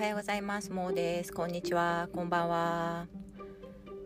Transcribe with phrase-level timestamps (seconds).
[0.00, 0.72] はようございます。
[0.72, 1.30] もうです。
[1.30, 2.08] こんにちは。
[2.14, 3.06] こんばんは。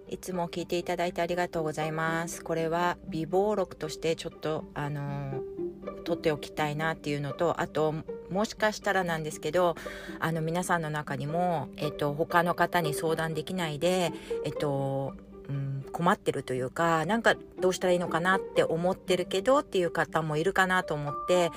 [0.09, 2.43] いつも聞いていただいてありがとうございます。
[2.43, 5.41] これは美貌録としてちょっとあの
[6.03, 7.95] 撮っておきたいなっていうのとあと
[8.29, 9.77] もしかしたらなんですけど
[10.19, 14.13] あの皆さんの中にも、えっと、他の方に相談できないで、
[14.45, 15.15] えっと
[15.49, 21.53] うん、困ってるというかなんかどうしたらいいのかなって思ってるけどっていう方もいるかなと思って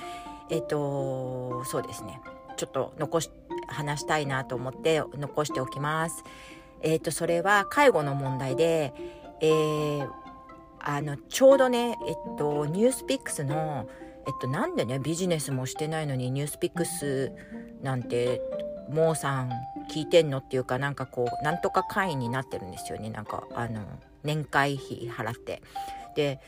[0.48, 2.20] えっとそうですね。
[2.56, 3.30] ちょっと残し
[3.68, 6.24] 話したいなと思って残しておきます。
[6.80, 8.92] えっ、とそれは介護の問題で、
[9.40, 10.08] えー、
[10.80, 13.88] あのちょうどねえっとニュースピックスの
[14.26, 17.32] えっとなんでねビジネスもしてないのにニュースピックス
[17.82, 18.40] なんて
[18.90, 19.50] モーさん
[19.90, 23.80] 聞いてんのっていうかなんかこうなんとか会員になってるんですよねなんかあの
[24.22, 25.62] 年会費払って。
[26.14, 26.40] で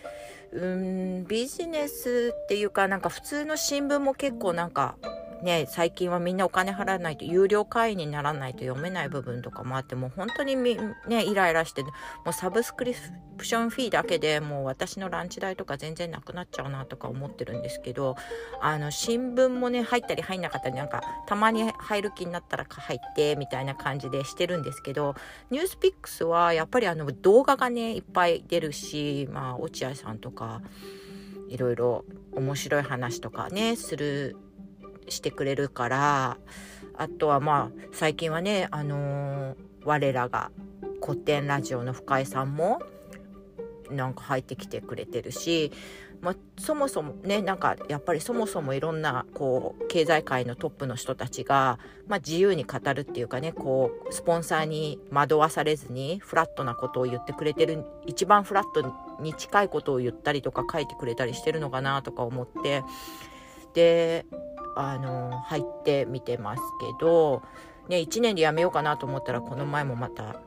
[0.53, 4.97] うんビジネスっていうかなんか普通の新聞も結構なんか
[5.43, 10.77] ね、最近はみんなお金払わないと有料会員にならないと読めない部分とかもあってもう本当にみ、
[11.09, 11.91] ね、イライラしても
[12.29, 12.95] うサブスクリ
[13.39, 18.17] プションフィーだけでもう私のランチ代とか全然なくなっちゃうなとか思ってるんですけど
[18.61, 25.15] あの新聞もね入ったり入んなかったりなんかたまに入る気になったら入ってみたいな感じでしてるんですけど
[25.51, 30.61] ニュースピックスはやっぱりあの動画がねいっぱい出るしまあ落合さんとか
[31.49, 34.37] いろいろ面白い話とかねする
[35.11, 36.39] してくれるから
[36.97, 40.51] あとはまあ最近はねあのー、我らが
[41.05, 42.83] 古典ラジオの深井さんも
[43.91, 45.73] なんか入ってきてくれてるし、
[46.21, 62.85] まあ、そもそもねなんかやっぱりそもそもいろんなこう経済界のトップの人たちが、まあ、自由に語るっていうかねこうスポンサーに惑わされずにフラットなことを言ってくれてる一番フラットに近いことを言ったりとか書いてくれたりしてるのかなとか思って
[63.75, 64.27] で
[64.77, 67.43] あの入ってみてますけど、
[67.89, 70.41] ね、1年でやめようかなと思ったらこの前もまた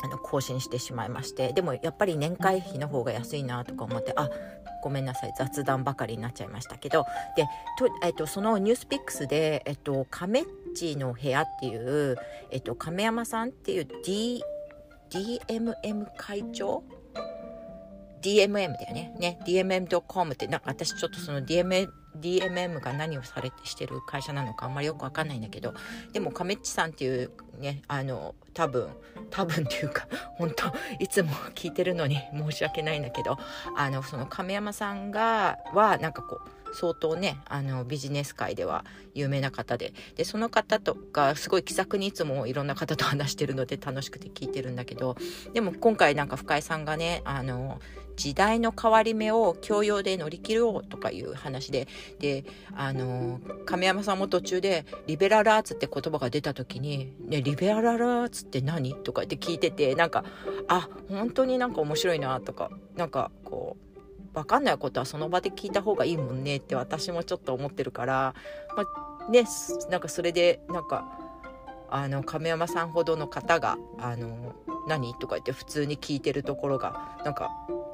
[0.00, 4.30] あの更新してしまいましてでもやっぱり年会費の方が安いなとか思ってあ
[4.82, 7.04] ごめんなさい雑談ばかりになっちゃいましたけど
[7.36, 7.44] で
[7.78, 10.44] と、えっと、そのニュースピックスで、えっと、亀っ
[10.74, 12.16] ちの部屋っていう、
[12.50, 14.42] えっと、亀山さんっていう、D、
[15.10, 16.84] DMM 会長
[18.22, 19.14] ？DMM だよね。
[19.18, 21.88] ね、DMM.com ってなんか私ちょっとその DMM
[22.20, 25.74] DMM が何をされてしてる会社なのかあんまりよくわかんないんだけど
[26.12, 28.88] でも亀っちさんっていうねあの多分
[29.30, 30.06] 多分っていうか
[30.36, 33.38] 本当いつも聞いてるのに申し訳ないんだけど
[33.76, 38.84] あのその亀山さんがはなんかこう相当ねあのビジネス界では
[39.14, 39.92] 有名な方で。
[40.16, 45.16] でその方とかすごい気さくにいつもいろんな方と話してるので楽しくて聞いてるんだけど。
[45.52, 47.80] でも今回なんか深井さんがねあの
[48.16, 51.88] 時代の変わり目を教養で乗り切ろうとかいう話で。
[52.18, 60.24] であの亀山さんも途中でリベラルアーツって言葉が出た時に「ねリベラルアーツって何?」とかって聞いててなんか
[60.68, 63.87] あ本当になんか面白いなとかなんかこう
[64.34, 68.34] 分かんないことはその場で聞いた方がいいもんねって私もちょっと思ってるから、
[68.76, 68.84] ま
[69.26, 69.44] あ、ね
[69.90, 71.18] なんかそれでなんか
[71.90, 74.54] あの亀山さんほどの方が「あの
[74.86, 77.50] 何?」とか言って普通に聞いてるところがなんか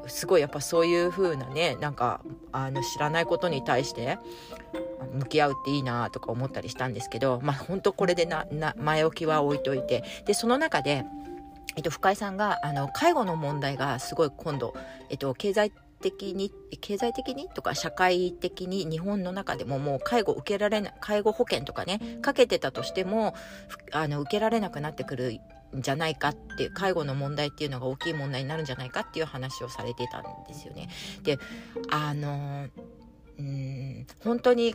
[0.06, 2.20] すごいやっぱそういう風なねなんか
[2.52, 4.18] あの知らないことに対して
[5.12, 8.46] 向き合うっていいなとか思ったりしたんですけどまあ本当これでな
[8.76, 11.04] 前置きは置いといてでその中で
[11.76, 14.74] えっと、深井さんがあの介護の問題がすごい今度、
[15.10, 15.72] えっと、経済
[16.04, 23.34] 的に経済的にとか社会的に日本の中でももう介護受けられない介護保険とかねかけてたとしても
[23.92, 25.40] あの受けられなくなってくる
[25.74, 30.88] んじゃないかって介護の問題っていうのが大きい問題になるんじゃないかっていう話をされてたんですよね。
[31.22, 31.38] で
[31.90, 32.66] あの
[33.38, 34.74] うん本当に、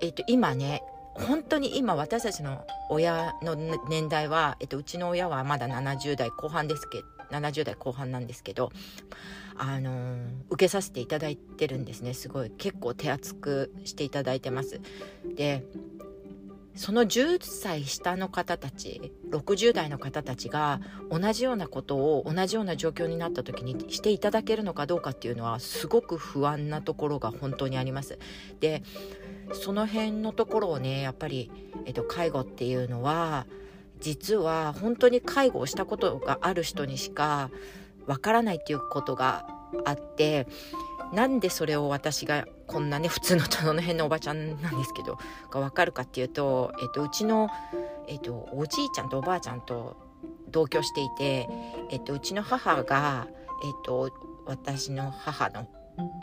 [0.00, 0.82] えっと、今ね
[1.14, 3.54] 本当に今私たちの親の
[3.88, 8.70] 年代は、えっと、うちの親はまだ70代後半ですけど70代後半なんですけど
[9.58, 10.18] あのー、
[10.50, 12.14] 受けさせていただいてるんですね。
[12.14, 12.50] すごい。
[12.50, 14.80] 結構手厚くしていただいてます。
[15.36, 15.64] で
[16.78, 28.20] その10歳下の方たち60代の方たちが同じようなことを同じような状況になった時にしていただけるのかどうかっていうのはすごく不安なところが本当にあります。
[28.60, 28.84] で
[29.54, 31.50] その辺のところをねやっぱり、
[31.84, 33.46] えっと、介護っていうのは
[33.98, 37.50] 実は本当に介護をしたことがある人にしか
[38.08, 39.46] わからないっていうことが
[39.84, 40.46] あって
[41.12, 45.18] なんでそれを私がこんなね普通のその辺のおばちゃんなんですけど
[45.50, 47.48] が分かるかっていうと、えっと、うちの、
[48.08, 49.96] えっと、おじいちゃんとおばあちゃんと
[50.50, 51.48] 同居していて、
[51.90, 53.26] えっと、うちの母が、
[53.64, 54.10] えっと、
[54.46, 55.68] 私の母の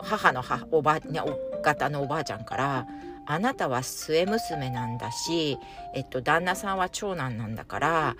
[0.00, 1.20] 母の母おば、ね、
[1.62, 2.86] 方のおばあちゃんから
[3.26, 5.58] あなたは末娘なんだし、
[5.94, 8.16] えっと、旦那さんは長男なんだから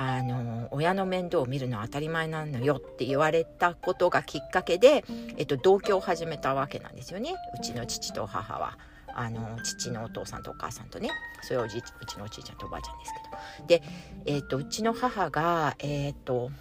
[0.00, 5.04] あの親の面倒を見るのは当たり前なのよって言われたことがきっかけで、
[5.36, 7.34] えっと、同居を始めたわけなんですよね。
[7.58, 8.78] うちの父と母は。
[9.14, 11.10] あの父のお父さんとお母さんとね
[11.42, 11.74] それはうち
[12.18, 13.12] のおじいちゃんとおばあちゃんです
[13.58, 13.66] けど。
[13.66, 13.82] で、
[14.26, 16.52] えーと、うちの母がえっ、と,、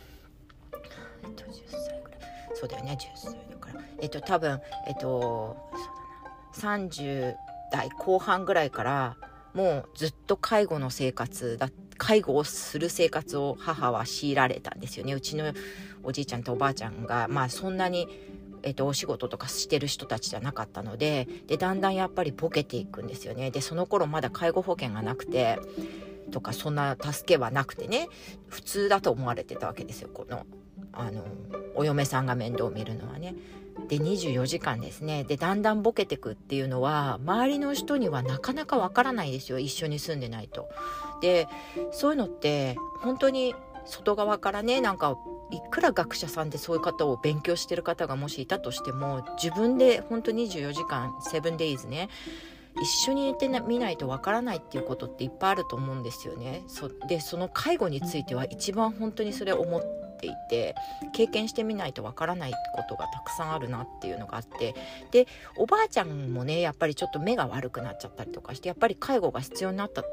[1.22, 2.20] えーと、10歳ぐらい。
[2.56, 3.84] そうだよね10歳だから。
[4.02, 5.56] えっ、と多分えっ、と
[6.52, 7.36] そうだな30
[7.72, 9.18] 代後半ぐらいから
[9.54, 11.87] もうずっと介護の生活だった。
[11.98, 15.14] 介護をする生活を母は強いられたんですよね。
[15.14, 15.54] うちの
[16.04, 18.08] おじいちゃんとおばあちゃんがまあそんなに
[18.64, 23.52] えっと、お仕事とかしてる人たちじゃなかったのででだんだんやっぱりボケていくんですよね。
[23.52, 25.60] でその頃まだ介護保険がなくて
[26.32, 28.10] とかそんな助けはなくてね
[28.48, 30.10] 普通だと思われてたわけですよ。
[30.14, 30.46] この
[30.92, 31.24] あの
[31.76, 33.36] お嫁さんが面倒を見るのはね。
[33.88, 40.70] で24時間ですねでだんだんボケてくっていうのは周りの人にはなかなかわからないですよ一緒に住んでないと。
[41.22, 41.48] で
[41.92, 43.56] そういうのって本当に
[43.86, 45.18] 外側からねなんか
[45.52, 52.10] いくら学者さんでそういう方を勉強してる方がもしいたとしても自分で本当24時間 7days ね
[52.82, 56.64] 一緒にいてみないとわからないっていうことっていっぱいあると思うんですよね。
[56.68, 59.78] そでその介護については一番本当にそれ思
[60.18, 60.76] っていて
[61.14, 64.76] 経験してみないとわからないことがたくさんあるなっていうのがあって
[65.12, 65.28] で
[65.58, 70.04] おばあちゃんもねやっぱりちょっと目が悪くなっちゃったりとかしてやっぱり介護が必要になった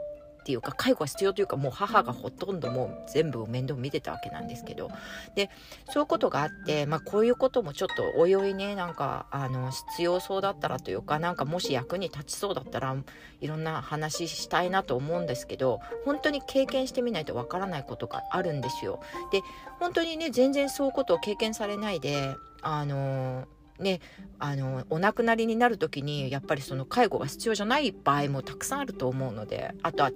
[0.45, 4.91] っていうか介護が必要というかもう母がほとんどもう全部面倒見てたわけなんですけど
[5.35, 5.49] で
[5.89, 12.95] そういうことがあって、まあ、こういうこともちょっとおいおいねなんかあの必要そうだったらというかなんかもし役に立ちそうだったら
[13.41, 19.01] いろんな話したいなと思うんですけど本当に経験してみないとわからないことがあるんですよ。
[19.33, 19.41] で
[19.81, 23.47] 本当にね全然そういうことを経験されないであの
[23.79, 24.01] ね、
[24.39, 30.13] あのお亡くなりになる時にやっぱりその介護が必要じゃない場合もたくさんあると思うのであとは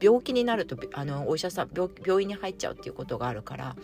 [0.00, 3.76] 病気になるとあのお医者さん病院に入っちゃうっていうことがあるから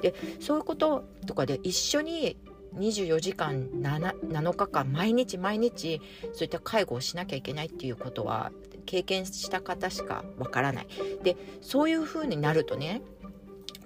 [0.00, 2.36] でそういうこととかで一緒に
[2.76, 6.00] 24時間 7, 7日間毎日毎日
[6.32, 8.52] そういった介護をしなきゃいけないっていうことは
[8.86, 10.88] 経験した方しかわからない。
[11.22, 13.02] でそういう風になるとね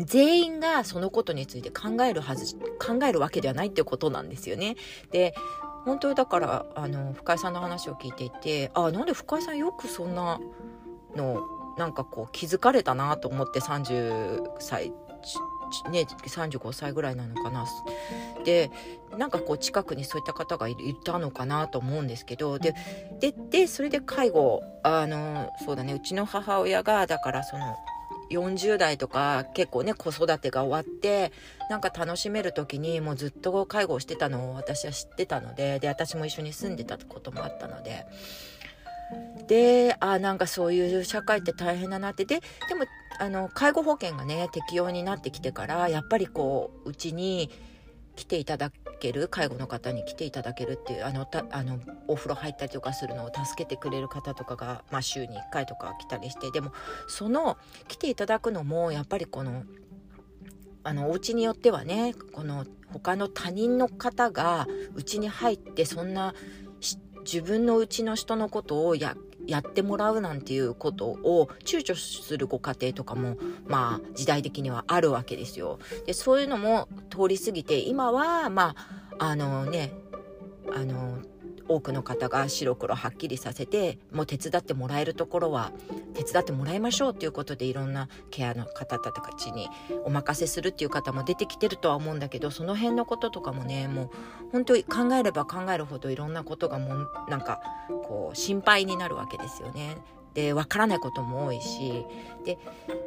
[0.00, 4.76] 全員がそのことについて考えるはず考えるわけではないっていうことなんですよね。
[5.10, 5.34] で
[5.84, 10.40] 本当だからあの深井さんの話を聞いていてあなんで深井さんよくそんな
[11.16, 11.42] の
[11.76, 14.92] なんかこう気づかれたなと思って30歳
[15.90, 17.64] ね、35歳ぐらいなのかな
[18.44, 18.70] で
[19.16, 22.74] なんかこう近くにそういった方がいたのかなと思うんですけどで
[23.20, 27.76] ででそれで介護あのそうだねうちの母親がだからその
[28.32, 31.32] 40代とか結構ね子育てが終わって
[31.70, 38.06] なんか楽しめる時にもうずっと介護をしてたのを私は知ってたのでで私も一緒に住んでたこともあったので。
[39.46, 42.24] であなんかそういう社会って大変だなって。
[42.24, 42.86] ででも
[43.18, 47.50] あの介護保険がね適用になってきてからやっぱりこううちに
[48.16, 48.70] 来ていただ
[49.00, 56.72] ける介護の方に来ていただけるっていうあのたあのお風呂入ったりとかするのを助けてくれる方とかが、まあ、週に1回とか来たりしてでも
[57.08, 57.56] その
[57.88, 59.64] 来ていただくのもやっぱりこの
[60.84, 66.34] あのお家によってはねこの他の他人の方がうちに入ってそんな
[67.24, 69.16] 自分のうちの人のことをや
[69.46, 75.78] やってもらうなんていうことを躊躇するご家庭とかもまあ時代的にはあるわけですよ。
[76.06, 78.74] でそういうのも通り過ぎて今はま
[79.18, 79.92] ああのね
[80.74, 81.18] あの
[81.74, 85.72] 多くの方が白黒はっきりさせてもう手伝ってもらえるところは
[86.14, 89.68] 手伝ってもらいましょうということでいろんなケアの方たちに
[90.04, 94.10] お任せするっていう方も出てきてるとは思うんだけどその辺のこととかもねもう
[94.52, 99.96] 本当に考えれば考えるほどいろんなことがもなんかこう心配になるわけですよね。
[100.34, 102.06] で分からないことも多いし
[102.46, 102.58] で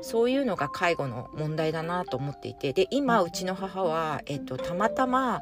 [0.02, 5.42] そういうのが介護の問題だなと思っていてで今うちの母は、えっと、たまたま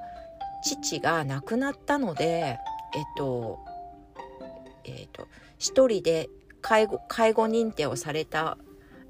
[0.63, 2.57] 父が亡くなったので
[2.95, 3.59] えっと、
[4.85, 6.29] えっと、一人で
[6.61, 8.57] 介護、介護認定をされた、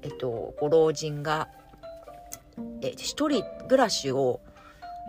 [0.02, 1.48] えっと、ご老人が、
[2.82, 4.40] え一人暮らしを、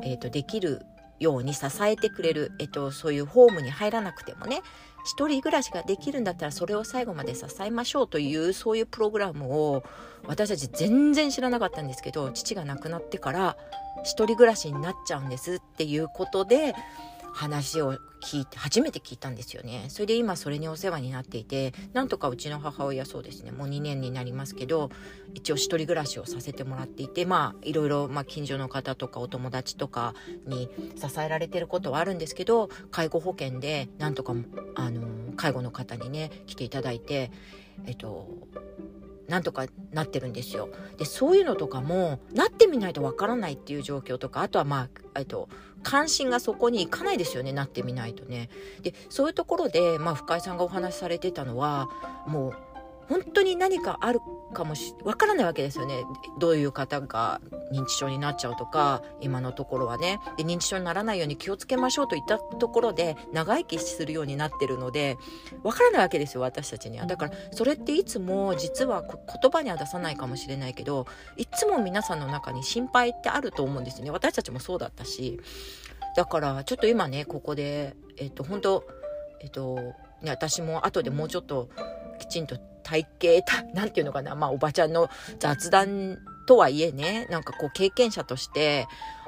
[0.03, 0.82] えっと、できる
[1.20, 4.62] ように支えてくれる、えっと、そういうホームに入らなくてもね、
[5.05, 9.84] 一人暮らしができるんだったらそれを最後まで支えましょうというそういうプログラムを
[10.25, 13.55] 私たち全然知らなかったんですけど父が亡くなってから
[14.03, 16.74] 一人暮らしになっちゃうんですっていうことで
[17.36, 19.88] 話を聞いて初めて聞いたんですよね。
[19.89, 24.89] それで今それにお世話になっていてなんとかうちの母親そうですねもう2年になりますけど
[25.34, 30.15] 一応一人暮らしをさせてもらっていてまあいろいろ、まあ、近所の方とかお友達とか
[30.48, 34.34] に支えられてることはあるんですけど介護保険でなんとか
[34.75, 37.32] あの介護の方にね来ていただいて
[37.86, 38.30] えっと
[39.27, 40.70] なんとかなってるんですよ。
[40.98, 45.50] でそういうのとかもなってみないとわからないっていう状況とかあとはまあえっと
[45.84, 48.50] 関心がそこに行かないですよねなってみないとね。
[48.82, 51.89] でそういうところで、まあ、深井さんがお話しされてたのは
[52.27, 52.75] もう
[53.08, 54.20] 本当に何かある
[54.54, 56.04] かもしわからないわけですよね。
[56.40, 60.20] どういう方が認知症になっちゃうとか今のところはね。
[60.38, 65.18] で認知症にならないように気をつけましょうといったところで長生きするようになってるので
[65.64, 67.06] わからないわけですよ私たちには。
[67.06, 71.06] だからそれっていつも実は言葉には出さないかもしれないけど
[71.38, 74.12] いつも皆さんの中に心配ってあると思うんですよね。
[74.12, 75.40] 私たちもそうだったし。
[76.16, 78.86] だからちょっと今ねここでえっと本当
[79.42, 79.94] えっと
[80.24, 81.70] 私も後でもうちょっと
[82.20, 88.88] きちんと体型、なんていうのかな、まあおばちゃんの雑談とはいえね、なんかこう経験者として、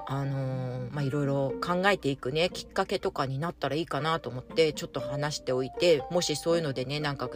[0.09, 7.29] あのー、まあいろいろ考えていくね、きっかけとかになったらいいかなと思って、ちょっと話しておいて、もしそういうのでね、なんか、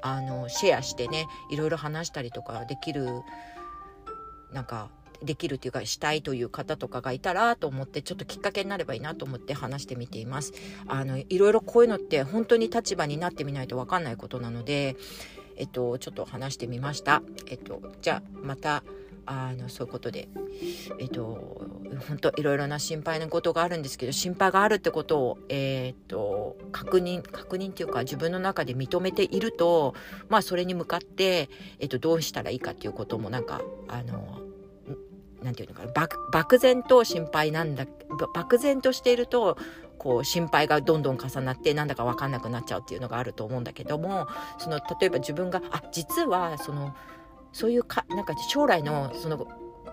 [0.00, 3.08] あの、シェアしてね、いろいろ話したりとかできる、
[4.52, 4.90] なんか、
[5.24, 10.52] できるというかしたいという方とかがいたらと思ってちょっときっかけになればいいなと思って話してみています。
[10.86, 14.96] あのいろいろこういうのって本当に立場になってみないと分かんないことなので
[15.56, 17.22] えっと、ちょっと話してみました。
[17.46, 18.82] えっと、じゃあ、また、
[19.26, 20.28] あの、そういうことで、
[20.98, 21.66] えっと、
[22.08, 29.94] 本当いろいろな心配なことがあるんですけど、心配があるってことを、えー、っと、確認、確認っていうか自分の中で認めていると、
[30.28, 34.40] まあ、それに向かって、えっと、どうしたらいいかっていうこともなんか、あの、
[35.44, 37.86] なんていうのかな漠然と心配なんだ
[38.34, 39.56] 漠然としていると
[39.98, 44.26] こう心配がどんどん重なってなんだか分かんなくなっちゃうっていうのがあると思うんだけども
[44.58, 46.94] その例えば自分があ実はその
[47.52, 49.46] そういうかなんか将来のその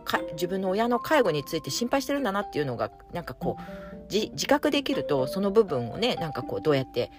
[0.04, 7.12] か自分の親の介護について心配してるんだなっていうのがなんかこう自覚できるとその部分をねなんかこうどうやって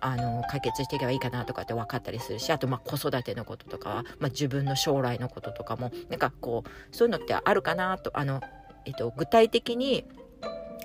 [0.00, 8.40] あの解決していけばいいかなとかって分かったりするしあとまあ子育てのこととか、まあ、自分の将来のこととかもなんかこうそういうのってあるかなとあの、
[8.84, 10.04] えっと、具体的に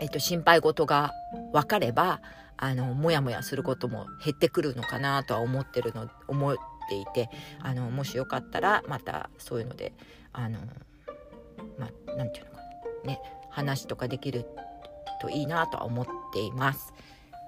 [0.02, 1.14] えっと、心配事が
[1.54, 2.22] 分かれば、
[2.58, 6.56] あの、もやもやすることも減ってくるのかなとは思ってるの、思っ
[6.90, 9.94] ていて、あの、もしよかったら、またそういうので、
[10.34, 10.58] あの、
[11.78, 12.58] まあ、なんていうのか
[13.06, 14.48] な、ね、話とかできる
[15.22, 16.94] といいなとは思っています。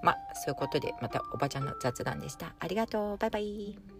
[0.04, 2.54] まあ、そういうことで、またおばちゃんの雑談でした。
[2.60, 3.16] ありがとう。
[3.16, 3.93] バイバイ。